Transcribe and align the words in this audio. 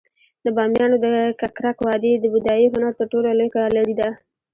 د 0.45 0.47
بامیانو 0.55 0.97
د 1.05 1.07
ککرک 1.41 1.77
وادي 1.87 2.13
د 2.17 2.25
بودايي 2.33 2.67
هنر 2.73 2.93
تر 2.99 3.05
ټولو 3.11 3.27
لوی 3.37 3.49
ګالري 3.55 3.93
ده 3.99 4.09